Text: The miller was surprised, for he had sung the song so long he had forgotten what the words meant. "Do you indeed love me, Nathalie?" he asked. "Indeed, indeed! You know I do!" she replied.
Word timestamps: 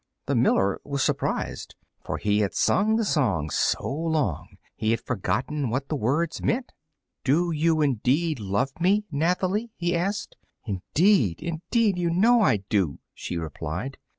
The 0.25 0.33
miller 0.33 0.81
was 0.83 1.03
surprised, 1.03 1.75
for 2.03 2.17
he 2.17 2.39
had 2.39 2.55
sung 2.55 2.95
the 2.95 3.05
song 3.05 3.51
so 3.51 3.87
long 3.87 4.57
he 4.75 4.89
had 4.89 5.01
forgotten 5.01 5.69
what 5.69 5.89
the 5.89 5.95
words 5.95 6.41
meant. 6.41 6.71
"Do 7.23 7.51
you 7.51 7.81
indeed 7.83 8.39
love 8.39 8.71
me, 8.79 9.05
Nathalie?" 9.11 9.69
he 9.75 9.95
asked. 9.95 10.37
"Indeed, 10.65 11.39
indeed! 11.43 11.99
You 11.99 12.09
know 12.09 12.41
I 12.41 12.63
do!" 12.67 12.97
she 13.13 13.37
replied. 13.37 13.99